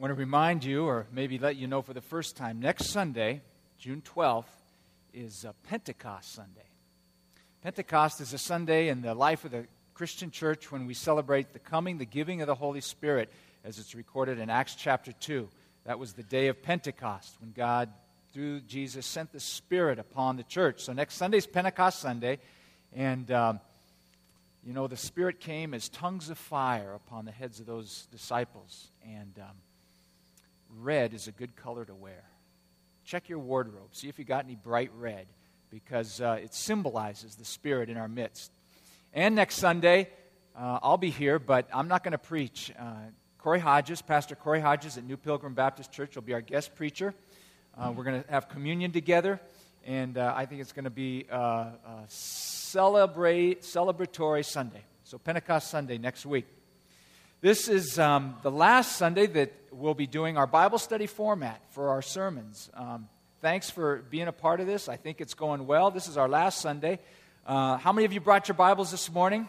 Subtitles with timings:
[0.00, 3.42] want to remind you, or maybe let you know for the first time, next Sunday,
[3.78, 4.46] June 12th,
[5.12, 6.64] is uh, Pentecost Sunday.
[7.62, 11.58] Pentecost is a Sunday in the life of the Christian church when we celebrate the
[11.58, 13.30] coming, the giving of the Holy Spirit,
[13.62, 15.46] as it's recorded in Acts chapter 2.
[15.84, 17.90] That was the day of Pentecost when God,
[18.32, 20.80] through Jesus, sent the Spirit upon the church.
[20.80, 22.38] So next Sunday is Pentecost Sunday,
[22.96, 23.60] and um,
[24.64, 28.88] you know, the Spirit came as tongues of fire upon the heads of those disciples,
[29.04, 29.56] and um,
[30.78, 32.24] red is a good color to wear.
[33.04, 33.88] Check your wardrobe.
[33.92, 35.26] See if you got any bright red
[35.70, 38.52] because uh, it symbolizes the Spirit in our midst.
[39.12, 40.08] And next Sunday,
[40.56, 42.72] uh, I'll be here, but I'm not going to preach.
[42.78, 42.94] Uh,
[43.38, 47.14] Corey Hodges, Pastor Corey Hodges at New Pilgrim Baptist Church, will be our guest preacher.
[47.76, 49.40] Uh, we're going to have communion together,
[49.86, 54.84] and uh, I think it's going to be uh, a celebrate, celebratory Sunday.
[55.04, 56.46] So, Pentecost Sunday next week.
[57.42, 61.88] This is um, the last Sunday that we'll be doing our Bible study format for
[61.88, 62.68] our sermons.
[62.74, 63.08] Um,
[63.40, 64.90] thanks for being a part of this.
[64.90, 65.90] I think it's going well.
[65.90, 66.98] This is our last Sunday.
[67.46, 69.48] Uh, how many of you brought your Bibles this morning?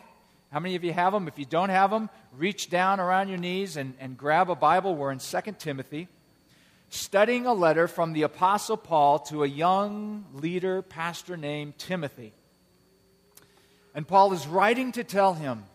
[0.54, 1.28] How many of you have them?
[1.28, 4.96] If you don't have them, reach down around your knees and, and grab a Bible.
[4.96, 6.08] We're in 2 Timothy,
[6.88, 12.32] studying a letter from the Apostle Paul to a young leader, pastor named Timothy.
[13.94, 15.66] And Paul is writing to tell him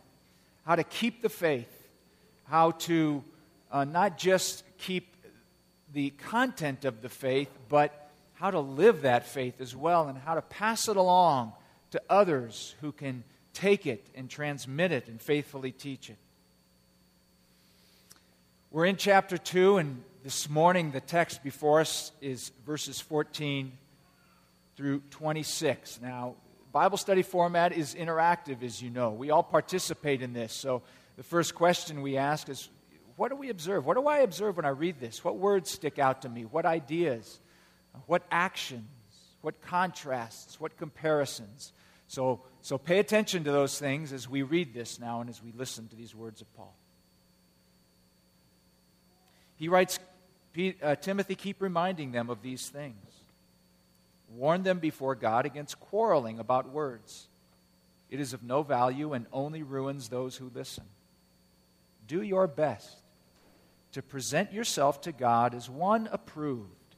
[0.64, 1.75] how to keep the faith
[2.48, 3.22] how to
[3.70, 5.16] uh, not just keep
[5.92, 10.34] the content of the faith, but how to live that faith as well and how
[10.34, 11.52] to pass it along
[11.90, 16.18] to others who can take it and transmit it and faithfully teach it.
[18.70, 23.72] We're in chapter 2, and this morning the text before us is verses 14
[24.76, 26.00] through 26.
[26.02, 26.34] Now,
[26.72, 29.12] Bible study format is interactive, as you know.
[29.12, 30.82] We all participate in this, so
[31.16, 32.68] the first question we ask is
[33.16, 33.86] what do we observe?
[33.86, 35.24] What do I observe when I read this?
[35.24, 36.44] What words stick out to me?
[36.44, 37.40] What ideas?
[38.06, 38.84] What actions?
[39.40, 40.60] What contrasts?
[40.60, 41.72] What comparisons?
[42.08, 45.50] So, so pay attention to those things as we read this now and as we
[45.52, 46.76] listen to these words of Paul.
[49.56, 49.98] He writes,
[50.82, 52.96] uh, Timothy, keep reminding them of these things.
[54.28, 57.28] Warn them before God against quarreling about words.
[58.10, 60.84] It is of no value and only ruins those who listen
[62.06, 63.02] do your best
[63.92, 66.96] to present yourself to God as one approved,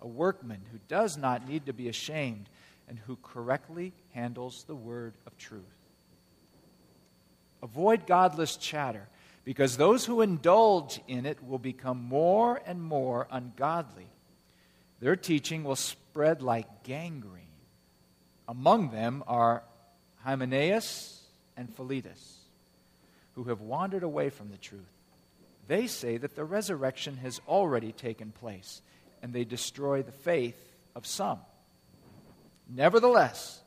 [0.00, 2.48] a workman who does not need to be ashamed
[2.88, 5.62] and who correctly handles the word of truth.
[7.62, 9.08] Avoid godless chatter,
[9.44, 14.08] because those who indulge in it will become more and more ungodly.
[14.98, 17.44] Their teaching will spread like gangrene.
[18.48, 19.62] Among them are
[20.24, 21.22] Hymenaeus
[21.56, 22.39] and Philetus
[23.40, 24.82] who have wandered away from the truth.
[25.66, 28.82] They say that the resurrection has already taken place,
[29.22, 30.60] and they destroy the faith
[30.94, 31.38] of some.
[32.68, 33.62] Nevertheless,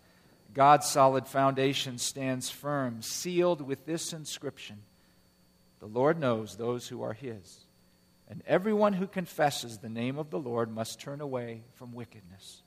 [0.54, 4.84] God's solid foundation stands firm, sealed with this inscription
[5.80, 7.66] The Lord knows those who are his,
[8.30, 12.62] and everyone who confesses the name of the Lord must turn away from wickedness.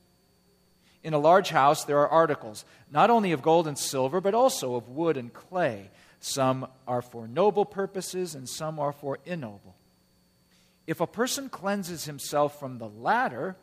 [1.04, 4.74] In a large house, there are articles, not only of gold and silver, but also
[4.74, 5.88] of wood and clay
[6.20, 9.76] some are for noble purposes, and some are for ignoble.
[10.86, 13.56] If a person cleanses himself from the latter,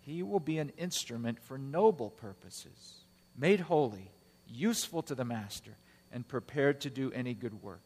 [0.00, 3.04] he will be an instrument for noble purposes,
[3.36, 4.10] made holy,
[4.46, 5.76] useful to the master,
[6.12, 7.82] and prepared to do any good work.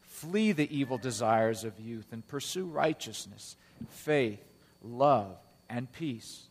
[0.00, 3.56] Flee the evil desires of youth and pursue righteousness,
[3.88, 4.42] faith,
[4.82, 5.36] love,
[5.68, 6.48] and peace,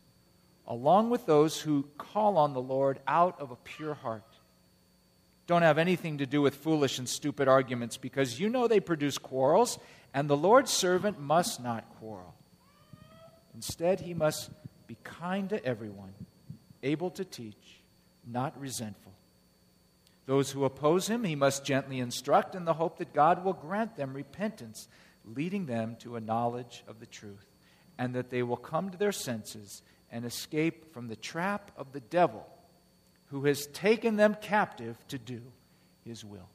[0.66, 4.37] along with those who call on the Lord out of a pure heart
[5.48, 9.16] don't have anything to do with foolish and stupid arguments because you know they produce
[9.16, 9.78] quarrels,
[10.12, 12.34] and the Lord's servant must not quarrel.
[13.54, 14.50] Instead, he must
[14.86, 16.12] be kind to everyone,
[16.82, 17.80] able to teach,
[18.26, 19.14] not resentful.
[20.26, 23.96] Those who oppose him, he must gently instruct in the hope that God will grant
[23.96, 24.86] them repentance,
[25.24, 27.46] leading them to a knowledge of the truth,
[27.96, 32.00] and that they will come to their senses and escape from the trap of the
[32.00, 32.46] devil
[33.30, 35.40] who has taken them captive to do
[36.04, 36.48] his will.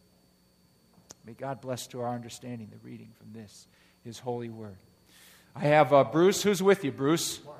[1.25, 3.67] May God bless to our understanding the reading from this,
[4.03, 4.77] his holy word.
[5.55, 6.43] I have uh, Bruce.
[6.43, 7.39] Who's with you, Bruce?
[7.45, 7.57] Mark.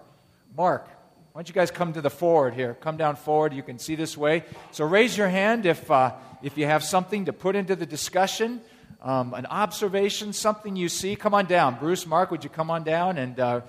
[0.57, 0.87] Mark.
[1.33, 2.75] Why don't you guys come to the forward here?
[2.75, 3.53] Come down forward.
[3.53, 4.43] You can see this way.
[4.71, 6.13] So raise your hand if, uh,
[6.43, 8.61] if you have something to put into the discussion,
[9.01, 11.15] um, an observation, something you see.
[11.15, 11.79] Come on down.
[11.79, 13.17] Bruce, Mark, would you come on down?
[13.17, 13.61] And uh,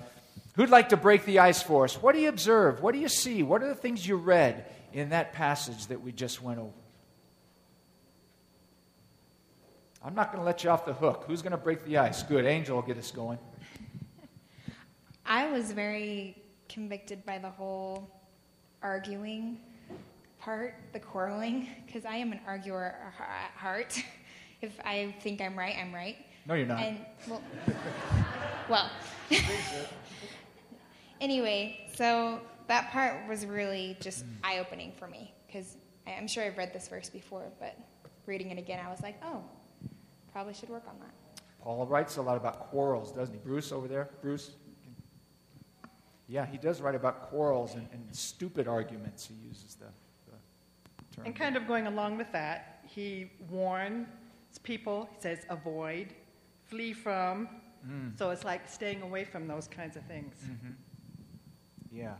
[0.55, 1.95] who'd like to break the ice for us?
[1.95, 2.81] What do you observe?
[2.81, 3.41] What do you see?
[3.41, 4.65] What are the things you read?
[4.95, 6.71] In that passage that we just went over.
[10.01, 11.25] I'm not going to let you off the hook.
[11.27, 12.23] Who's going to break the ice?
[12.23, 12.45] Good.
[12.45, 13.37] Angel will get us going.
[15.25, 18.09] I was very convicted by the whole
[18.81, 19.59] arguing
[20.39, 24.01] part, the quarreling, because I am an arguer at heart.
[24.61, 26.15] if I think I'm right, I'm right.
[26.47, 26.79] No, you're not.
[26.79, 27.41] And well,
[28.69, 28.89] well.
[31.19, 35.77] anyway, so that part was really just eye opening for me because
[36.07, 37.77] I'm sure I've read this verse before, but
[38.25, 39.43] reading it again, I was like, oh,
[40.31, 41.41] probably should work on that.
[41.61, 43.39] Paul writes a lot about quarrels, doesn't he?
[43.39, 44.09] Bruce over there?
[44.21, 44.51] Bruce?
[46.27, 49.27] Yeah, he does write about quarrels and, and stupid arguments.
[49.27, 49.85] He uses the,
[50.25, 51.25] the term.
[51.25, 54.07] And kind of going along with that, he warns
[54.63, 56.13] people, he says, avoid,
[56.65, 57.47] flee from.
[57.87, 58.17] Mm.
[58.17, 60.35] So it's like staying away from those kinds of things.
[60.43, 60.71] Mm-hmm.
[61.91, 62.13] Yeah.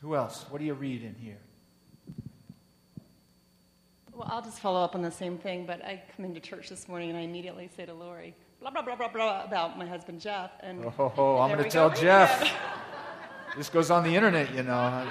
[0.00, 0.46] Who else?
[0.48, 1.38] What do you read in here?
[4.14, 6.88] Well, I'll just follow up on the same thing, but I come into church this
[6.88, 10.20] morning and I immediately say to Lori, blah, blah, blah, blah, blah, about my husband
[10.20, 10.52] Jeff.
[10.60, 11.96] And oh, ho, ho, I'm going to tell go.
[11.96, 12.50] Jeff.
[13.56, 15.06] this goes on the internet, you know.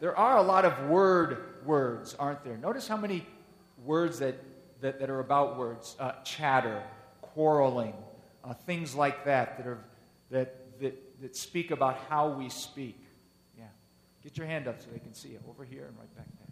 [0.00, 2.58] there are a lot of word words, aren't there?
[2.58, 3.26] Notice how many
[3.84, 4.36] words that,
[4.82, 6.82] that, that are about words uh, chatter,
[7.22, 7.94] quarreling,
[8.44, 9.78] uh, things like that that, are,
[10.30, 12.98] that, that, that speak about how we speak.
[13.56, 13.64] Yeah.
[14.22, 15.42] Get your hand up so they can see it.
[15.48, 16.48] Over here and right back there.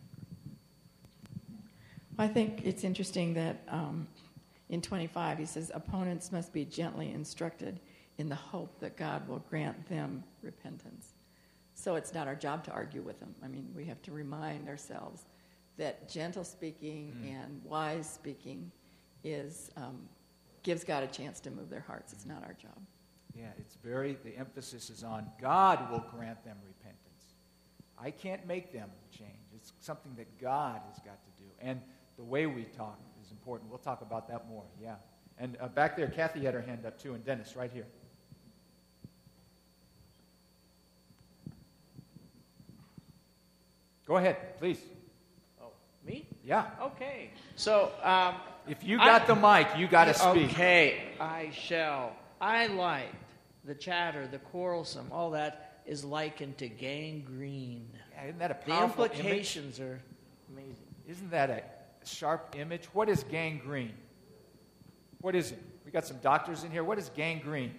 [2.19, 4.07] I think it's interesting that um,
[4.69, 7.81] in 25 he says, opponents must be gently instructed
[8.19, 11.15] in the hope that God will grant them repentance.
[11.75, 13.35] So it's not our job to argue with them.
[13.43, 15.25] I mean, we have to remind ourselves
[15.79, 17.31] that gentle speaking mm.
[17.31, 18.71] and wise speaking
[19.25, 20.09] is um,
[20.63, 22.13] gives God a chance to move their hearts.
[22.13, 22.79] It's not our job.
[23.37, 26.99] Yeah, it's very, the emphasis is on God will grant them repentance.
[27.99, 29.31] I can't make them change.
[29.55, 31.49] It's something that God has got to do.
[31.61, 31.81] And
[32.17, 33.71] the way we talk is important.
[33.71, 34.97] We'll talk about that more, yeah.
[35.39, 37.87] And uh, back there, Kathy had her hand up too, and Dennis, right here.
[44.07, 44.81] Go ahead, please.
[45.61, 45.73] Oh,
[46.05, 46.27] me?
[46.45, 46.67] Yeah.
[46.83, 47.31] Okay.
[47.57, 48.35] So, um,
[48.69, 50.51] if you got I, the mic, you got to speak.
[50.51, 52.15] Okay, I shall.
[52.41, 53.15] I liked
[53.65, 57.89] the chatter, the quarrelsome, all that is likened to gangrene.
[58.15, 59.91] Yeah, isn't that a powerful The implications image?
[59.91, 60.01] are
[60.53, 60.87] amazing.
[61.09, 61.63] Isn't that a
[62.05, 62.87] sharp image?
[62.93, 63.95] What is gangrene?
[65.21, 65.63] What is it?
[65.85, 66.85] We got some doctors in here.
[66.85, 67.75] What is gangrene?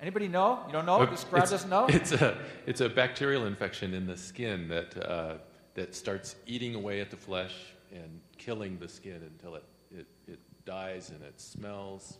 [0.00, 0.62] Anybody know?
[0.66, 1.04] You don't know?
[1.06, 1.86] This crowd doesn't know?
[1.88, 5.34] It's a, it's a bacterial infection in the skin that, uh,
[5.74, 7.54] that starts eating away at the flesh
[7.92, 12.18] and killing the skin until it, it, it dies and it smells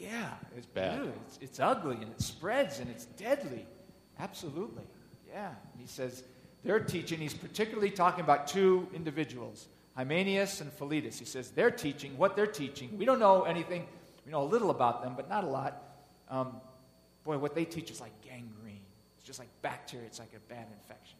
[0.00, 1.12] yeah, it's bad.
[1.26, 3.66] It's, it's, ugly and it spreads and it's deadly.
[4.18, 4.84] Absolutely.
[5.28, 5.50] Yeah.
[5.78, 6.24] he says
[6.64, 11.18] they're teaching, he's particularly talking about two individuals, Hymenaeus and Philetus.
[11.18, 12.96] He says they're teaching what they're teaching.
[12.98, 13.86] We don't know anything,
[14.24, 15.82] we know a little about them, but not a lot.
[16.28, 16.60] Um,
[17.24, 18.80] boy, what they teach is like gangrene.
[19.18, 21.18] It's just like bacteria, it's like a bad infection.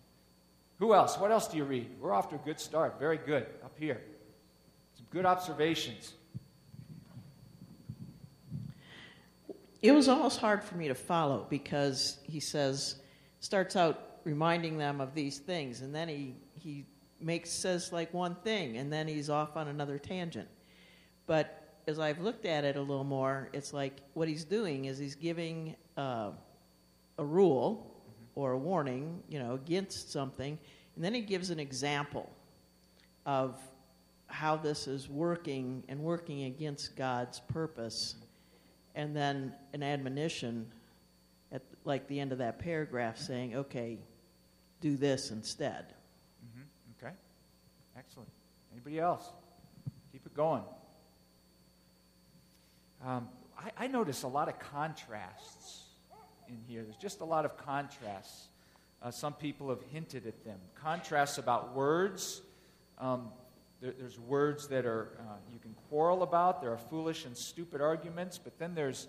[0.82, 1.16] Who else?
[1.16, 1.88] What else do you read?
[2.00, 2.98] We're off to a good start.
[2.98, 3.46] Very good.
[3.64, 4.00] Up here.
[4.96, 6.14] Some good observations.
[9.80, 12.96] it was almost hard for me to follow because he says,
[13.38, 16.84] starts out reminding them of these things, and then he, he
[17.20, 20.48] makes says like one thing, and then he's off on another tangent.
[21.28, 24.98] But as I've looked at it a little more, it's like what he's doing is
[24.98, 26.32] he's giving uh,
[27.18, 27.91] a rule
[28.34, 30.58] or a warning, you know, against something,
[30.96, 32.30] and then he gives an example
[33.26, 33.58] of
[34.26, 38.16] how this is working and working against God's purpose
[38.94, 40.66] and then an admonition
[41.50, 43.98] at like the end of that paragraph saying, okay,
[44.80, 45.94] do this instead.
[46.44, 47.06] Mm-hmm.
[47.06, 47.14] Okay,
[47.96, 48.28] excellent.
[48.72, 49.28] Anybody else?
[50.12, 50.62] Keep it going.
[53.04, 55.81] Um, I, I notice a lot of contrasts
[56.52, 56.82] in here.
[56.82, 58.48] There's just a lot of contrasts.
[59.02, 60.58] Uh, some people have hinted at them.
[60.74, 62.42] Contrasts about words.
[62.98, 63.28] Um,
[63.80, 66.60] there, there's words that are uh, you can quarrel about.
[66.60, 69.08] There are foolish and stupid arguments, but then there's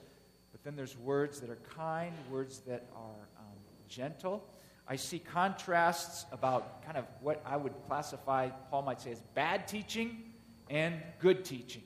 [0.51, 3.57] but then there's words that are kind, words that are um,
[3.89, 4.47] gentle.
[4.87, 9.67] I see contrasts about kind of what I would classify, Paul might say, as bad
[9.67, 10.21] teaching
[10.69, 11.83] and good teaching.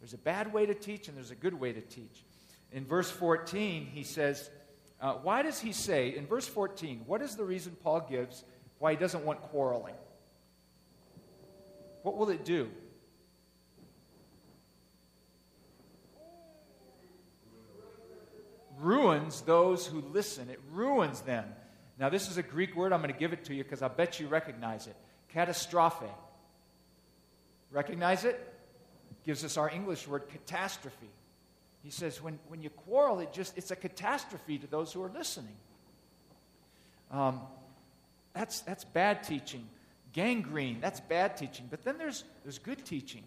[0.00, 2.24] There's a bad way to teach and there's a good way to teach.
[2.72, 4.50] In verse 14, he says,
[5.00, 8.44] uh, Why does he say, in verse 14, what is the reason Paul gives
[8.78, 9.94] why he doesn't want quarreling?
[12.02, 12.70] What will it do?
[18.78, 20.50] Ruins those who listen.
[20.50, 21.44] It ruins them.
[21.98, 22.92] Now, this is a Greek word.
[22.92, 24.96] I'm going to give it to you because I bet you recognize it.
[25.28, 26.06] catastrophe.
[27.70, 28.40] Recognize it?
[29.24, 31.10] Gives us our English word catastrophe.
[31.82, 35.10] He says when, when you quarrel, it just, it's a catastrophe to those who are
[35.10, 35.56] listening.
[37.10, 37.40] Um,
[38.34, 39.68] that's, that's bad teaching.
[40.12, 41.66] Gangrene, that's bad teaching.
[41.68, 43.24] But then there's, there's good teaching.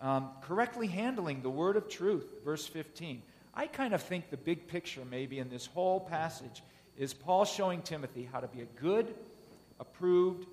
[0.00, 3.22] Um, correctly handling the word of truth, verse 15.
[3.52, 6.62] I kind of think the big picture, maybe, in this whole passage
[6.96, 9.12] is Paul showing Timothy how to be a good,
[9.80, 10.46] approved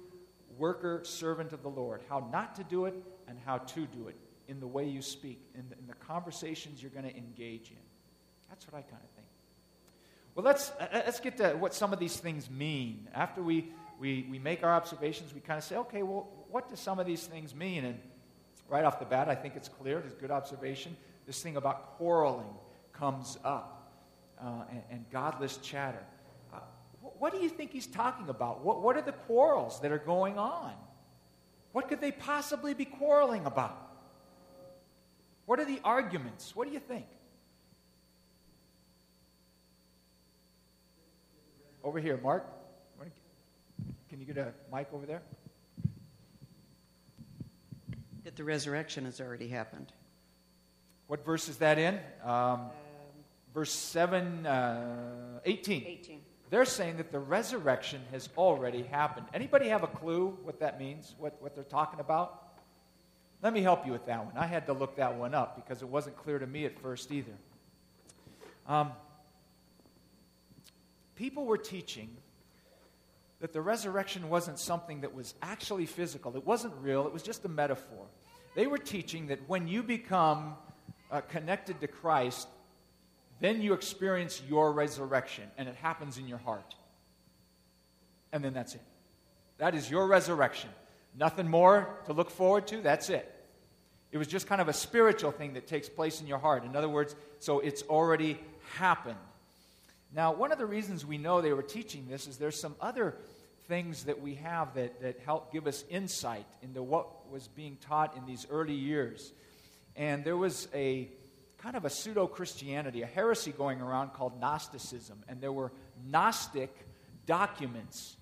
[0.58, 2.96] worker, servant of the Lord, how not to do it
[3.28, 4.16] and how to do it
[4.48, 7.78] in the way you speak, in the, in the conversations you're going to engage in.
[8.50, 9.28] That's what I kind of think.
[10.36, 13.08] Well, let's, uh, uh, let's get to what some of these things mean.
[13.14, 16.75] After we, we, we make our observations, we kind of say, okay, well, what do
[16.75, 17.86] some of these things mean?
[17.86, 18.00] And
[18.68, 20.96] right off the bat, I think it's clear, it's a good observation.
[21.25, 22.54] This thing about quarreling
[22.94, 23.94] comes up
[24.40, 26.04] uh, and, and, godless chatter.
[26.54, 26.60] Uh,
[27.18, 28.64] what do you think he's talking about?
[28.64, 30.74] What, what are the quarrels that are going on?
[31.72, 33.85] What could they possibly be quarreling about?
[35.46, 36.56] What are the arguments?
[36.56, 37.06] What do you think?
[41.84, 42.46] Over here, Mark.
[44.16, 45.22] Can you get a mic over there?
[48.24, 49.92] That the resurrection has already happened.
[51.08, 52.00] What verse is that in?
[52.24, 52.62] Um, um,
[53.54, 55.84] verse 7, uh, 18.
[55.86, 56.22] 18.
[56.50, 59.28] They're saying that the resurrection has already happened.
[59.34, 61.14] Anybody have a clue what that means?
[61.18, 62.45] What, what they're talking about?
[63.42, 64.38] Let me help you with that one.
[64.38, 67.12] I had to look that one up because it wasn't clear to me at first
[67.12, 67.34] either.
[68.68, 68.92] Um,
[71.15, 72.10] people were teaching
[73.39, 77.46] that the resurrection wasn't something that was actually physical, it wasn't real, it was just
[77.46, 78.06] a metaphor.
[78.56, 80.56] They were teaching that when you become
[81.12, 82.48] uh, connected to Christ,
[83.42, 86.74] then you experience your resurrection, and it happens in your heart.
[88.32, 88.82] And then that's it.
[89.58, 90.70] That is your resurrection.
[91.17, 92.81] Nothing more to look forward to.
[92.81, 93.31] That's it.
[94.12, 96.63] It was just kind of a spiritual thing that takes place in your heart.
[96.63, 98.39] In other words, so it's already
[98.75, 99.17] happened.
[100.13, 103.15] Now, one of the reasons we know they were teaching this is there's some other
[103.67, 108.15] things that we have that, that help give us insight into what was being taught
[108.15, 109.34] in these early years.
[109.95, 111.10] And there was a
[111.57, 115.24] kind of a pseudo Christianity, a heresy going around called Gnosticism.
[115.27, 115.72] And there were
[116.07, 116.74] Gnostic
[117.25, 118.15] documents.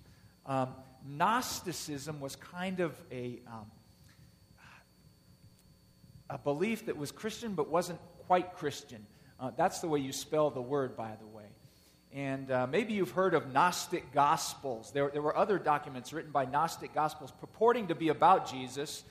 [0.46, 0.68] Um,
[1.06, 3.70] Gnosticism was kind of a, um,
[6.30, 9.06] a belief that was Christian but wasn't quite Christian.
[9.38, 11.44] Uh, that's the way you spell the word, by the way.
[12.12, 14.92] And uh, maybe you've heard of Gnostic Gospels.
[14.92, 19.02] There, there were other documents written by Gnostic Gospels purporting to be about Jesus,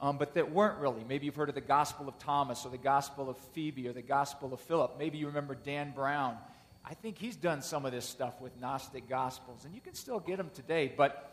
[0.00, 1.04] um, but that weren't really.
[1.06, 4.00] Maybe you've heard of the Gospel of Thomas or the Gospel of Phoebe or the
[4.00, 4.94] Gospel of Philip.
[4.96, 6.38] Maybe you remember Dan Brown.
[6.84, 10.20] I think he's done some of this stuff with Gnostic Gospels, and you can still
[10.20, 10.92] get them today.
[10.96, 11.31] But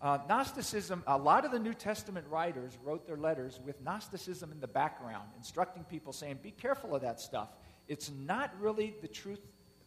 [0.00, 4.60] uh, Gnosticism, a lot of the New Testament writers wrote their letters with Gnosticism in
[4.60, 7.48] the background, instructing people, saying, be careful of that stuff.
[7.88, 9.40] It's not really the truth,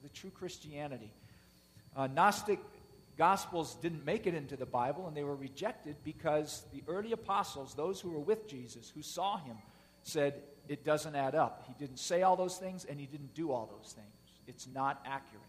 [0.04, 1.12] the true Christianity.
[1.96, 2.60] Uh, Gnostic
[3.18, 7.74] Gospels didn't make it into the Bible, and they were rejected because the early apostles,
[7.76, 9.58] those who were with Jesus, who saw him,
[10.04, 10.34] said,
[10.68, 11.64] it doesn't add up.
[11.68, 14.08] He didn't say all those things, and he didn't do all those things.
[14.48, 15.44] It's not accurate.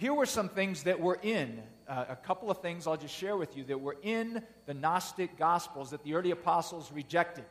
[0.00, 3.36] Here were some things that were in, uh, a couple of things I'll just share
[3.36, 7.44] with you that were in the Gnostic Gospels that the early apostles rejected.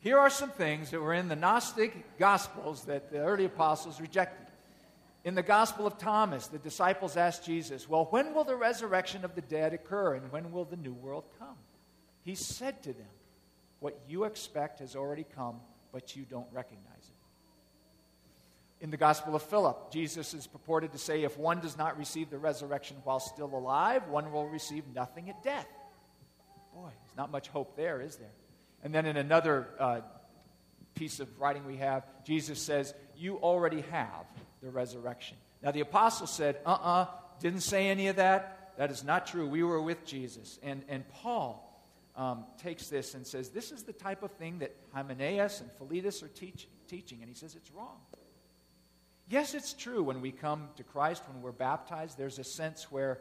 [0.00, 4.48] Here are some things that were in the Gnostic Gospels that the early apostles rejected.
[5.22, 9.36] In the Gospel of Thomas, the disciples asked Jesus, Well, when will the resurrection of
[9.36, 11.56] the dead occur and when will the new world come?
[12.24, 13.14] He said to them,
[13.78, 15.60] What you expect has already come,
[15.92, 17.17] but you don't recognize it.
[18.80, 22.30] In the Gospel of Philip, Jesus is purported to say, if one does not receive
[22.30, 25.66] the resurrection while still alive, one will receive nothing at death.
[26.72, 28.30] Boy, there's not much hope there, is there?
[28.84, 30.00] And then in another uh,
[30.94, 34.26] piece of writing we have, Jesus says, You already have
[34.62, 35.36] the resurrection.
[35.60, 37.06] Now, the apostle said, Uh uh-uh, uh,
[37.40, 38.74] did not say any of that.
[38.76, 39.48] That is not true.
[39.48, 40.60] We were with Jesus.
[40.62, 41.64] And, and Paul
[42.14, 46.22] um, takes this and says, This is the type of thing that Hymenaeus and Philetus
[46.22, 47.18] are teach, teaching.
[47.20, 47.96] And he says, It's wrong.
[49.30, 53.20] Yes, it's true when we come to Christ, when we're baptized, there's a sense where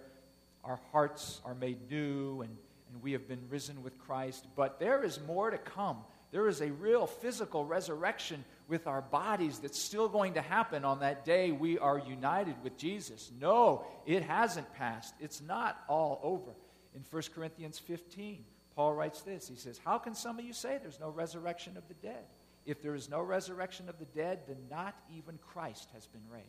[0.64, 2.56] our hearts are made new and,
[2.94, 4.48] and we have been risen with Christ.
[4.56, 5.98] But there is more to come.
[6.32, 11.00] There is a real physical resurrection with our bodies that's still going to happen on
[11.00, 13.30] that day we are united with Jesus.
[13.40, 15.14] No, it hasn't passed.
[15.20, 16.52] It's not all over.
[16.96, 18.46] In 1 Corinthians 15,
[18.76, 21.88] Paul writes this He says, How can some of you say there's no resurrection of
[21.90, 22.24] the dead?
[22.68, 26.46] If there is no resurrection of the dead, then not even Christ has been raised.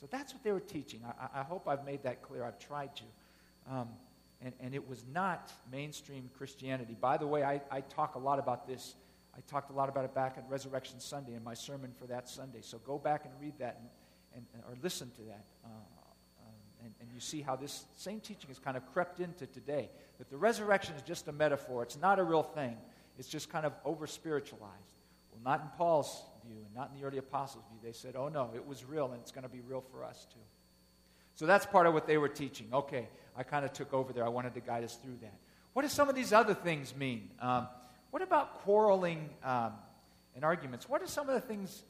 [0.00, 1.00] So that's what they were teaching.
[1.04, 2.44] I, I hope I've made that clear.
[2.44, 3.02] I've tried to.
[3.68, 3.88] Um,
[4.40, 6.96] and, and it was not mainstream Christianity.
[7.00, 8.94] By the way, I, I talk a lot about this.
[9.36, 12.28] I talked a lot about it back on Resurrection Sunday in my sermon for that
[12.28, 12.60] Sunday.
[12.60, 13.80] So go back and read that
[14.34, 15.44] and, and or listen to that.
[15.64, 16.54] Uh, um,
[16.84, 19.90] and, and you see how this same teaching has kind of crept into today.
[20.18, 22.76] That the resurrection is just a metaphor, it's not a real thing,
[23.18, 24.96] it's just kind of over spiritualized.
[25.30, 27.78] Well, not in Paul's view and not in the early apostles' view.
[27.82, 30.26] They said, oh no, it was real and it's going to be real for us
[30.32, 30.40] too.
[31.34, 32.68] So that's part of what they were teaching.
[32.72, 34.24] Okay, I kind of took over there.
[34.24, 35.34] I wanted to guide us through that.
[35.72, 37.30] What do some of these other things mean?
[37.40, 37.68] Um,
[38.10, 39.72] what about quarreling um,
[40.34, 40.88] and arguments?
[40.88, 41.82] What are some of the things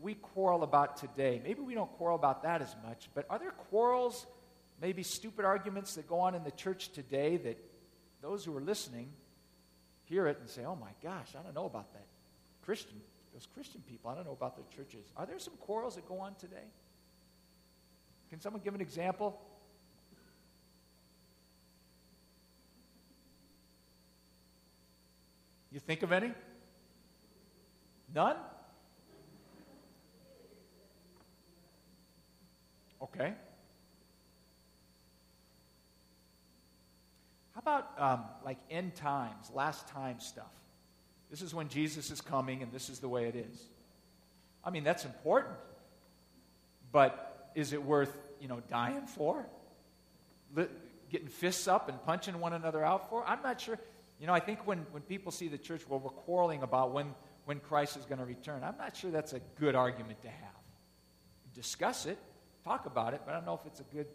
[0.00, 1.40] we quarrel about today?
[1.42, 4.26] Maybe we don't quarrel about that as much, but are there quarrels,
[4.80, 7.58] maybe stupid arguments that go on in the church today that
[8.22, 9.08] those who are listening
[10.08, 12.06] hear it and say, oh my gosh, I don't know about that.
[12.62, 13.00] Christian,
[13.32, 15.06] those Christian people, I don't know about their churches.
[15.16, 16.66] Are there some quarrels that go on today?
[18.30, 19.40] Can someone give an example?
[25.70, 26.32] You think of any?
[28.14, 28.36] None?
[33.02, 33.34] Okay.
[37.56, 40.52] How about um, like end times, last time stuff?
[41.30, 43.62] This is when Jesus is coming and this is the way it is.
[44.62, 45.54] I mean, that's important.
[46.92, 49.46] But is it worth, you know, dying for?
[51.10, 53.24] Getting fists up and punching one another out for?
[53.26, 53.78] I'm not sure.
[54.20, 57.14] You know, I think when, when people see the church, well, we're quarreling about when,
[57.46, 60.36] when Christ is going to return, I'm not sure that's a good argument to have.
[61.54, 62.18] Discuss it,
[62.64, 64.08] talk about it, but I don't know if it's a good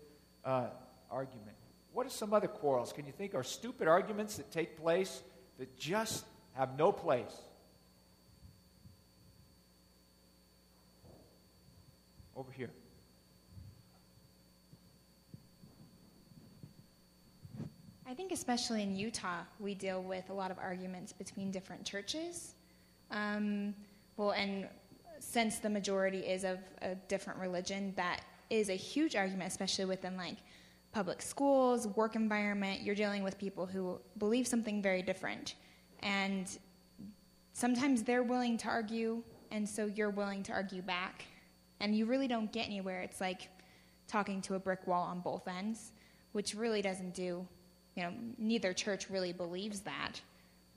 [0.46, 0.68] uh,
[1.10, 1.58] argument.
[1.94, 2.94] What are some other quarrels?
[2.94, 5.22] Can you think are stupid arguments that take place
[5.60, 7.36] that just have no place?
[12.36, 12.72] Over here.
[18.08, 22.56] I think, especially in Utah, we deal with a lot of arguments between different churches.
[23.10, 23.74] Um,
[24.18, 24.68] well, and
[25.20, 30.18] since the majority is of a different religion, that is a huge argument, especially within
[30.18, 30.36] like
[30.92, 32.82] public schools, work environment.
[32.82, 35.56] You're dealing with people who believe something very different.
[36.00, 36.48] And
[37.54, 41.26] sometimes they're willing to argue, and so you're willing to argue back.
[41.80, 43.02] And you really don't get anywhere.
[43.02, 43.50] It's like
[44.08, 45.94] talking to a brick wall on both ends,
[46.34, 47.48] which really doesn't do
[47.96, 50.14] you know, neither church really believes that,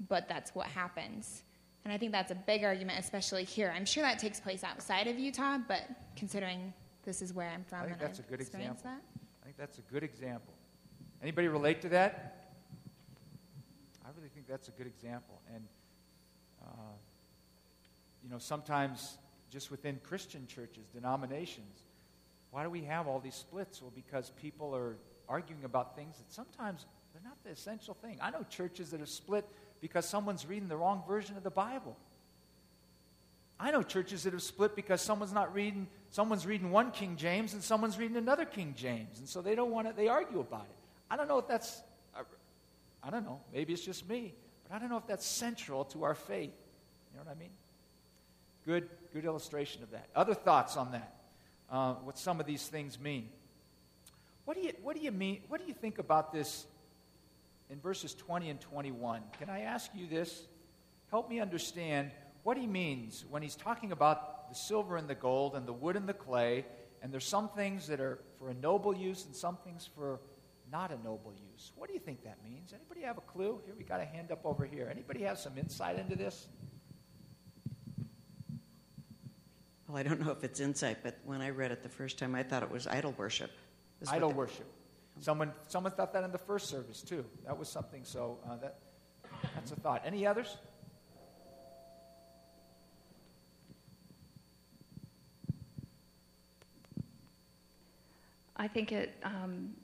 [0.09, 1.43] but that's what happens.
[1.85, 3.73] And I think that's a big argument, especially here.
[3.75, 5.83] I'm sure that takes place outside of Utah, but
[6.17, 6.73] considering
[7.05, 8.77] this is where I'm from, I think that's I've a good example.
[8.85, 9.03] That.
[9.57, 10.53] Think that's a good example.
[11.23, 12.51] Anybody relate to that?
[14.05, 15.41] I really think that's a good example.
[15.55, 15.65] And,
[16.61, 16.67] uh,
[18.23, 19.17] you know, sometimes
[19.51, 21.83] just within Christian churches, denominations,
[22.51, 23.81] why do we have all these splits?
[23.81, 24.97] Well, because people are
[25.29, 28.19] arguing about things that sometimes they're not the essential thing.
[28.21, 29.49] I know churches that are split
[29.81, 31.97] because someone's reading the wrong version of the Bible.
[33.59, 37.55] I know churches that have split because someone's not reading, someone's reading one King James
[37.55, 39.19] and someone's reading another King James.
[39.19, 40.77] And so they don't want it, they argue about it.
[41.11, 41.83] I don't know if that's,
[43.03, 44.35] I don't know, maybe it's just me,
[44.67, 46.53] but I don't know if that's central to our faith.
[47.13, 47.51] You know what I mean?
[48.67, 50.09] Good, good illustration of that.
[50.17, 51.15] Other thoughts on that?
[51.71, 53.29] Uh, what some of these things mean.
[54.45, 55.41] What do you, what do you mean?
[55.49, 56.67] What do you think about this
[57.71, 59.23] in verses 20 and 21.
[59.39, 60.47] Can I ask you this?
[61.11, 62.11] Help me understand
[62.45, 65.97] what he means when he's talking about the silver and the gold and the wood
[65.97, 66.65] and the clay,
[67.03, 70.21] and there's some things that are for a noble use and some things for
[70.71, 71.73] not a noble use.
[71.75, 72.73] What do you think that means?
[72.73, 73.61] Anybody have a clue?
[73.65, 74.89] Here, we got a hand up over here.
[74.91, 76.49] Anybody have some insight into this?
[79.89, 82.35] Well, I don't know if it's insight, but when I read it the first time,
[82.35, 83.51] I thought it was idol worship.
[84.09, 84.67] Idol worship.
[85.21, 87.25] Someone, someone thought that in the first service too.
[87.47, 88.03] That was something.
[88.05, 88.79] So uh, that,
[89.55, 90.03] that's a thought.
[90.05, 90.57] Any others?
[98.65, 99.75] I think it um,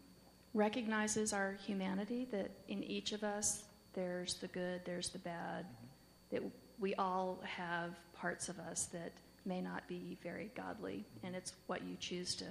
[0.55, 6.37] recognizes our humanity that in each of us there's the good, there's the bad, mm-hmm.
[6.37, 6.43] that
[6.79, 9.13] we all have parts of us that
[9.45, 12.47] may not be very godly, and it's what you choose to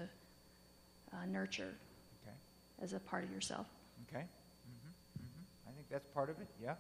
[1.14, 1.74] uh, nurture
[2.80, 3.66] as a part of yourself.
[4.08, 4.22] Okay.
[4.22, 5.24] Mm-hmm.
[5.24, 5.70] Mm-hmm.
[5.70, 6.48] I think that's part of it.
[6.62, 6.76] Yeah.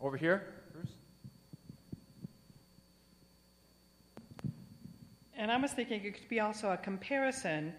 [0.00, 0.92] Over here, Bruce.
[5.36, 7.74] And I was thinking it could be also a comparison.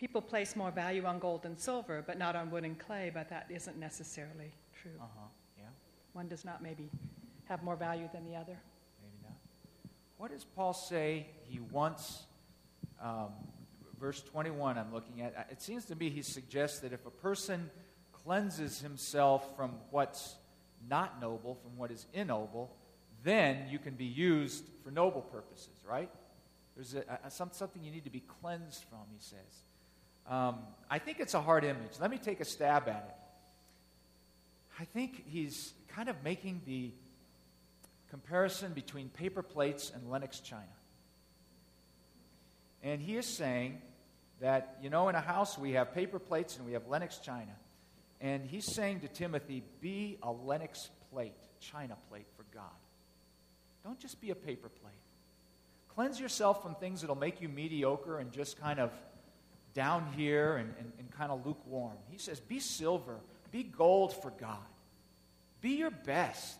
[0.00, 3.28] People place more value on gold and silver, but not on wood and clay, but
[3.28, 4.92] that isn't necessarily true.
[4.98, 5.26] Uh-huh.
[5.58, 5.64] Yeah.
[6.14, 6.88] One does not maybe
[7.44, 8.56] have more value than the other.
[9.02, 9.36] Maybe not.
[10.16, 12.22] What does Paul say he wants
[12.98, 13.28] um,
[14.00, 17.68] verse 21 I'm looking at, it seems to me he suggests that if a person
[18.24, 20.36] cleanses himself from what's
[20.88, 22.74] not noble, from what is ignoble,
[23.22, 26.10] then you can be used for noble purposes, right?
[26.74, 29.64] There's a, a, some, something you need to be cleansed from, he says.
[30.28, 30.58] Um,
[30.90, 31.92] I think it's a hard image.
[32.00, 33.14] Let me take a stab at it.
[34.80, 36.90] I think he's kind of making the
[38.10, 40.64] comparison between paper plates and Lenox china.
[42.82, 43.80] And he is saying
[44.40, 47.52] that, you know, in a house we have paper plates and we have Lenox china.
[48.20, 52.64] And he's saying to Timothy, be a Lenox plate, china plate for God.
[53.84, 54.94] Don't just be a paper plate.
[55.94, 58.90] Cleanse yourself from things that'll make you mediocre and just kind of
[59.74, 61.96] down here and, and, and kind of lukewarm.
[62.10, 63.16] He says, be silver,
[63.50, 64.58] be gold for God.
[65.60, 66.58] Be your best.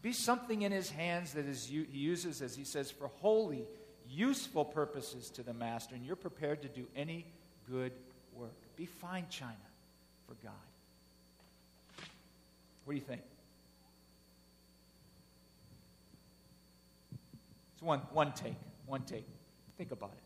[0.00, 3.64] Be something in his hands that is, he uses, as he says, for holy,
[4.08, 7.24] useful purposes to the master, and you're prepared to do any
[7.70, 7.92] good
[8.34, 8.54] work.
[8.76, 9.54] Be fine china
[10.26, 10.52] for God.
[12.84, 13.22] What do you think?
[17.74, 18.54] It's one, one take.
[18.86, 19.26] One take.
[19.78, 20.21] Think about it.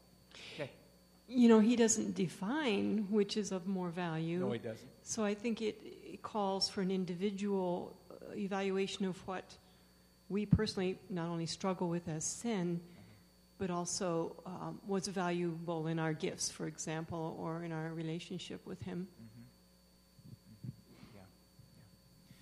[1.28, 4.38] You know, he doesn't define which is of more value.
[4.38, 4.88] No, he doesn't.
[5.02, 9.56] So I think it, it calls for an individual uh, evaluation of what
[10.28, 12.80] we personally not only struggle with as sin,
[13.58, 18.82] but also um, what's valuable in our gifts, for example, or in our relationship with
[18.82, 19.08] Him.
[19.22, 20.70] Mm-hmm.
[20.70, 21.16] Mm-hmm.
[21.16, 21.20] Yeah.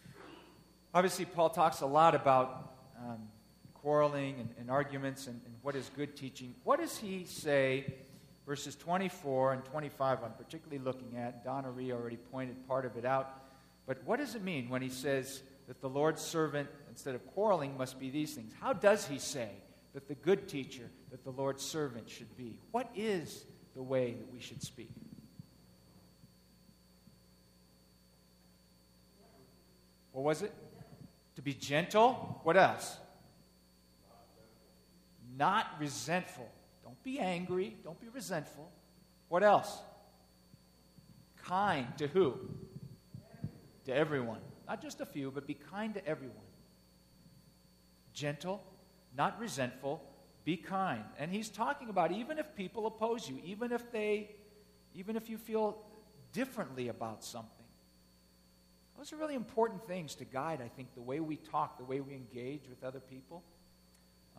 [0.08, 0.22] yeah.
[0.92, 3.28] Obviously, Paul talks a lot about um,
[3.74, 6.54] quarreling and, and arguments and, and, what is good teaching.
[6.64, 7.94] What does he say,
[8.46, 11.44] verses 24 and 25, I'm particularly looking at?
[11.44, 13.42] Donna Ree already pointed part of it out.
[13.86, 17.76] But what does it mean when he says that the Lord's servant, instead of quarreling,
[17.76, 18.52] must be these things?
[18.60, 19.50] How does he say
[19.92, 22.58] that the good teacher, that the Lord's servant should be?
[22.70, 24.90] What is the way that we should speak?
[30.12, 30.52] What was it?
[31.36, 32.40] To be gentle.
[32.44, 32.98] What else?
[35.36, 36.48] not resentful.
[37.04, 37.76] Be angry.
[37.84, 38.72] Don't be resentful.
[39.28, 39.78] What else?
[41.44, 42.34] Kind to who?
[43.84, 44.40] To everyone.
[44.66, 46.36] Not just a few, but be kind to everyone.
[48.14, 48.62] Gentle,
[49.16, 50.02] not resentful,
[50.44, 51.04] be kind.
[51.18, 54.30] And he's talking about even if people oppose you, even if they
[54.94, 55.82] even if you feel
[56.32, 57.50] differently about something.
[58.96, 62.00] Those are really important things to guide, I think, the way we talk, the way
[62.00, 63.42] we engage with other people.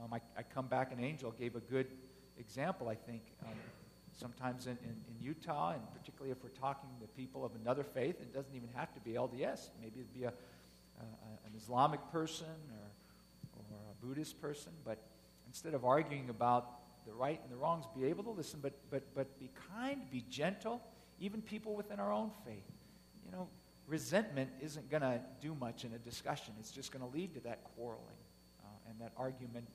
[0.02, 1.88] Um, I, I, come back, an Angel gave a good
[2.38, 3.22] example, I think.
[3.46, 3.54] Um,
[4.18, 8.16] sometimes in, in, in, Utah, and particularly if we're talking to people of another faith,
[8.22, 9.72] it doesn't even have to be LDS.
[9.82, 10.34] Maybe it'd be a,
[11.00, 14.72] an Islamic person or, or a Buddhist person.
[14.84, 15.00] But
[15.48, 19.04] instead of arguing about the right and the wrongs, be able to listen, but, but,
[19.14, 20.82] but be kind, be gentle,
[21.20, 22.64] even people within our own faith.
[23.26, 23.48] You know,
[23.88, 27.40] resentment isn't going to do much in a discussion, it's just going to lead to
[27.42, 28.02] that quarreling
[28.64, 29.68] uh, and that argument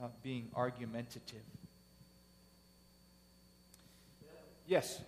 [0.00, 1.42] uh, being argumentative.
[4.66, 5.00] Yes?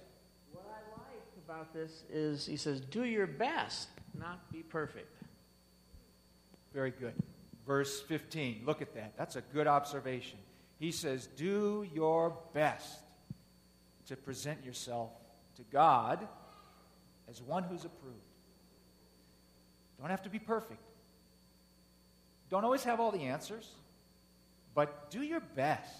[0.52, 3.88] What I like about this is he says, do your best,
[4.18, 5.22] not be perfect.
[6.72, 7.14] Very good.
[7.66, 9.14] Verse 15, look at that.
[9.16, 10.38] That's a good observation.
[10.78, 12.98] He says, do your best
[14.06, 15.10] to present yourself
[15.56, 16.26] to God
[17.28, 18.16] as one who's approved.
[19.98, 20.80] Don't have to be perfect.
[22.50, 23.70] Don't always have all the answers.
[24.74, 25.90] But do your best.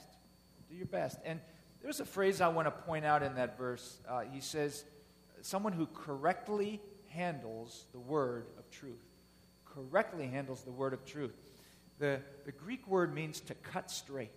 [0.68, 1.18] Do your best.
[1.24, 1.40] And
[1.84, 3.98] there's a phrase I want to point out in that verse.
[4.08, 4.84] Uh, he says,
[5.42, 9.04] someone who correctly handles the word of truth.
[9.66, 11.34] Correctly handles the word of truth.
[11.98, 14.32] The, the Greek word means to cut straight.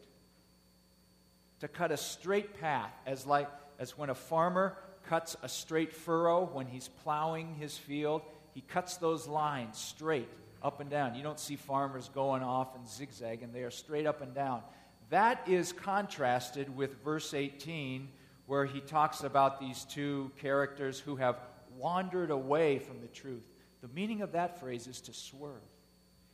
[1.62, 6.50] To cut a straight path, as like as when a farmer cuts a straight furrow
[6.52, 10.28] when he's plowing his field, he cuts those lines straight
[10.62, 11.16] up and down.
[11.16, 14.64] You don't see farmers going off and zigzagging, they are straight up and down.
[15.10, 18.10] That is contrasted with verse 18,
[18.46, 21.38] where he talks about these two characters who have
[21.78, 23.48] wandered away from the truth.
[23.82, 25.62] The meaning of that phrase is to swerve.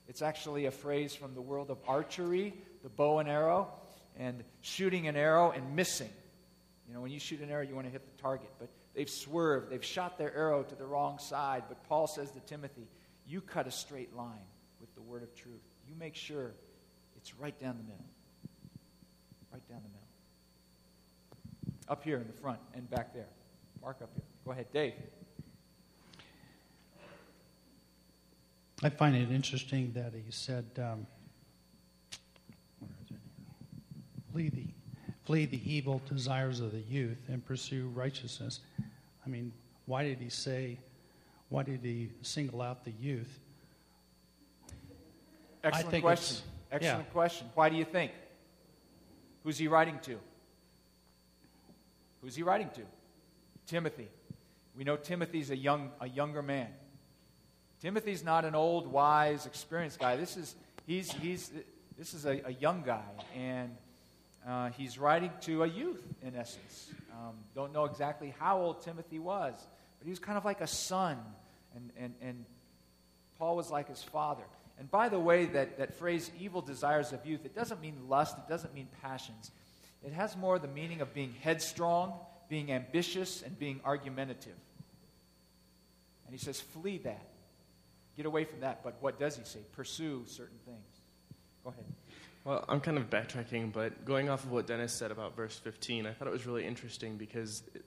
[0.07, 3.71] It's actually a phrase from the world of archery, the bow and arrow,
[4.17, 6.09] and shooting an arrow and missing.
[6.87, 9.09] You know, when you shoot an arrow, you want to hit the target, but they've
[9.09, 9.69] swerved.
[9.69, 11.63] They've shot their arrow to the wrong side.
[11.67, 12.87] But Paul says to Timothy,
[13.25, 14.45] you cut a straight line
[14.79, 15.61] with the word of truth.
[15.87, 16.53] You make sure
[17.15, 18.05] it's right down the middle.
[19.53, 20.01] Right down the middle.
[21.87, 23.27] Up here in the front and back there.
[23.81, 24.23] Mark up here.
[24.45, 24.93] Go ahead, Dave.
[28.81, 31.05] I find it interesting that he said, um,
[32.81, 34.73] is it?
[35.23, 38.59] flee the evil desires of the youth and pursue righteousness.
[39.25, 39.53] I mean,
[39.85, 40.79] why did he say,
[41.49, 43.39] why did he single out the youth?
[45.63, 46.45] Excellent question.
[46.71, 47.13] Excellent yeah.
[47.13, 47.47] question.
[47.53, 48.11] Why do you think?
[49.43, 50.17] Who's he writing to?
[52.21, 52.81] Who's he writing to?
[53.67, 54.09] Timothy.
[54.75, 56.69] We know Timothy's a young a younger man.
[57.81, 60.15] Timothy's not an old, wise, experienced guy.
[60.15, 60.55] This is
[60.87, 61.51] he's he's
[61.97, 63.03] this is a, a young guy,
[63.35, 63.75] and
[64.47, 66.91] uh, he's writing to a youth in essence.
[67.11, 69.53] Um, don't know exactly how old Timothy was,
[69.99, 71.17] but he was kind of like a son,
[71.75, 72.45] and and and
[73.37, 74.43] Paul was like his father.
[74.83, 78.37] And by the way, that, that phrase, evil desires of youth, it doesn't mean lust,
[78.37, 79.49] it doesn't mean passions.
[80.05, 82.11] It has more the meaning of being headstrong,
[82.49, 84.57] being ambitious, and being argumentative.
[86.25, 87.29] And he says, flee that.
[88.17, 88.83] Get away from that.
[88.83, 89.59] But what does he say?
[89.71, 90.99] Pursue certain things.
[91.63, 91.85] Go ahead.
[92.43, 96.05] Well, I'm kind of backtracking, but going off of what Dennis said about verse 15,
[96.05, 97.85] I thought it was really interesting because, it,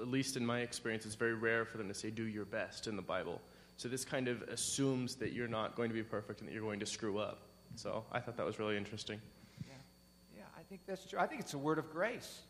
[0.00, 2.88] at least in my experience, it's very rare for them to say, do your best
[2.88, 3.40] in the Bible.
[3.82, 6.62] So this kind of assumes that you're not going to be perfect and that you're
[6.62, 7.40] going to screw up.
[7.74, 9.20] So I thought that was really interesting.
[9.60, 9.74] Yeah,
[10.36, 11.18] yeah I think that's true.
[11.18, 12.42] I think it's a word of grace.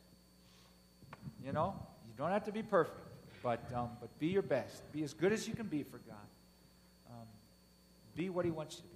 [1.42, 1.74] You know,
[2.06, 3.00] you don't have to be perfect,
[3.42, 4.82] but, um, but be your best.
[4.92, 6.16] Be as good as you can be for God.
[7.10, 7.26] Um,
[8.14, 8.92] be what He wants you to be.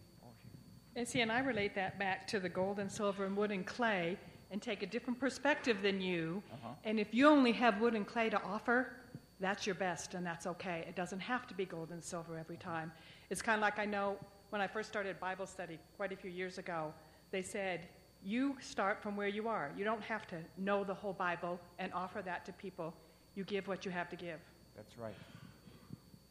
[0.97, 3.65] And see, and I relate that back to the gold and silver and wood and
[3.65, 4.19] clay
[4.51, 6.43] and take a different perspective than you.
[6.53, 6.75] Uh-huh.
[6.85, 8.93] And if you only have wood and clay to offer,
[9.41, 10.85] that's your best, and that's okay.
[10.89, 12.91] It doesn't have to be gold and silver every time.
[13.29, 14.17] It's kind of like I know
[14.51, 16.93] when I first started Bible study quite a few years ago,
[17.31, 17.89] they said,
[18.25, 19.71] You start from where you are.
[19.77, 22.95] You don't have to know the whole Bible and offer that to people.
[23.35, 24.39] You give what you have to give.
[24.75, 25.15] That's right.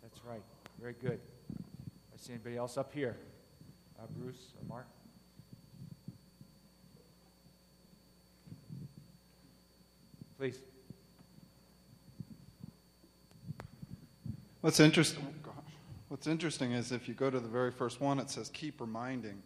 [0.02, 0.42] That's right.
[0.80, 1.20] Very good.
[1.60, 3.18] I see anybody else up here?
[4.00, 4.88] Uh, Bruce or Mark?
[10.38, 10.60] Please.
[14.66, 15.24] What's interesting,
[16.08, 19.44] what's interesting is if you go to the very first one, it says keep reminding.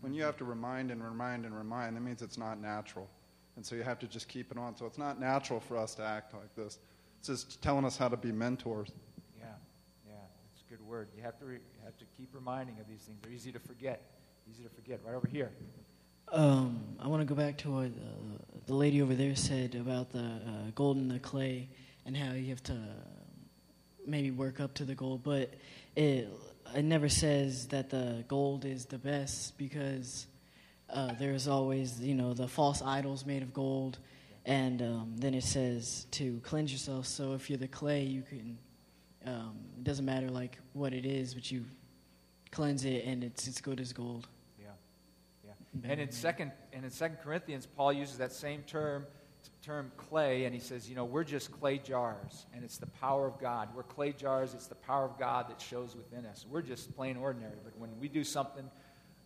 [0.00, 3.06] When you have to remind and remind and remind, that means it's not natural.
[3.56, 4.74] And so you have to just keep it on.
[4.74, 6.78] So it's not natural for us to act like this.
[7.18, 8.88] It's just telling us how to be mentors.
[9.38, 9.44] Yeah,
[10.08, 10.14] yeah,
[10.54, 11.08] it's a good word.
[11.14, 13.18] You have to, re- you have to keep reminding of these things.
[13.20, 14.00] They're easy to forget.
[14.50, 15.00] Easy to forget.
[15.04, 15.50] Right over here.
[16.28, 20.12] Um, I want to go back to what uh, the lady over there said about
[20.12, 21.68] the uh, gold and the clay
[22.06, 22.78] and how you have to
[24.06, 25.54] maybe work up to the goal, but
[25.96, 26.28] it
[26.74, 30.26] it never says that the gold is the best because
[30.88, 33.98] uh, there's always you know the false idols made of gold,
[34.44, 37.06] and um, then it says to cleanse yourself.
[37.06, 38.58] So if you're the clay, you can.
[39.24, 41.64] Um, it doesn't matter like what it is, but you
[42.50, 44.26] cleanse it, and it's it's good as gold.
[44.60, 44.70] Yeah,
[45.44, 45.52] yeah.
[45.90, 49.06] And in second and in Second Corinthians, Paul uses that same term
[49.62, 53.26] term clay, and he says, you know, we're just clay jars, and it's the power
[53.26, 53.68] of God.
[53.74, 56.44] We're clay jars, it's the power of God that shows within us.
[56.50, 58.68] We're just plain ordinary, but when we do something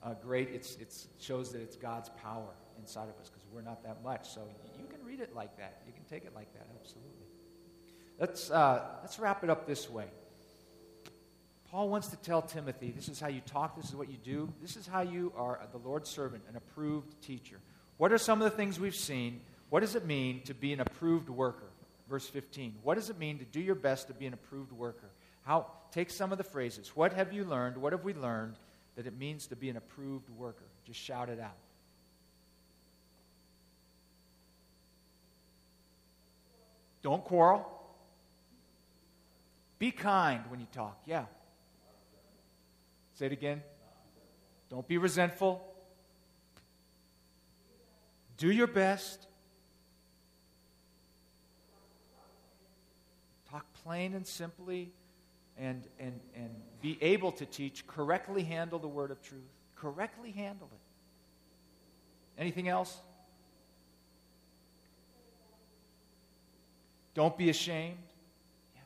[0.02, 3.82] uh, great, it's, it shows that it's God's power inside of us because we're not
[3.84, 4.28] that much.
[4.28, 4.42] So
[4.78, 5.82] you can read it like that.
[5.86, 7.12] You can take it like that, absolutely.
[8.18, 10.06] Let's, uh, let's wrap it up this way.
[11.70, 14.52] Paul wants to tell Timothy this is how you talk, this is what you do,
[14.62, 17.58] this is how you are the Lord's servant, an approved teacher.
[17.96, 19.40] What are some of the things we've seen?
[19.70, 21.66] What does it mean to be an approved worker?
[22.08, 22.76] Verse 15.
[22.82, 25.10] What does it mean to do your best to be an approved worker?
[25.42, 26.92] How, take some of the phrases.
[26.94, 27.76] What have you learned?
[27.76, 28.56] What have we learned
[28.94, 30.64] that it means to be an approved worker?
[30.84, 31.56] Just shout it out.
[37.02, 37.64] Don't quarrel.
[39.78, 41.00] Be kind when you talk.
[41.06, 41.26] Yeah.
[43.14, 43.62] Say it again.
[44.70, 45.62] Don't be resentful.
[48.36, 49.26] Do your best.
[53.86, 54.90] Plain and simply
[55.56, 56.50] and, and, and
[56.82, 62.40] be able to teach, correctly handle the word of truth, correctly handle it.
[62.40, 62.98] Anything else?
[67.14, 67.96] Don't be ashamed.
[68.74, 68.80] Yeah.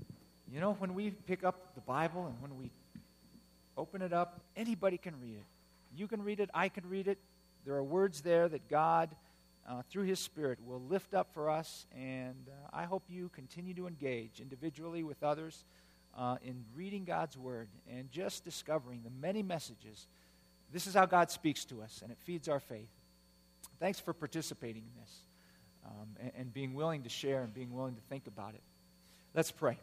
[0.00, 0.04] yeah.
[0.52, 2.70] You know, when we pick up the Bible and when we
[3.78, 5.46] open it up, anybody can read it.
[5.96, 7.18] You can read it, I can read it.
[7.64, 9.08] There are words there that God
[9.68, 11.86] uh, through His Spirit, will lift up for us.
[11.96, 15.64] And uh, I hope you continue to engage individually with others
[16.16, 20.06] uh, in reading God's Word and just discovering the many messages.
[20.72, 22.90] This is how God speaks to us, and it feeds our faith.
[23.78, 25.12] Thanks for participating in this
[25.84, 28.62] um, and, and being willing to share and being willing to think about it.
[29.34, 29.78] Let's pray.